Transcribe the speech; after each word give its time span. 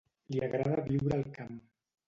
Li 0.35 0.39
agrada 0.47 0.79
viure 0.89 1.15
al 1.21 1.31
camp. 1.39 1.63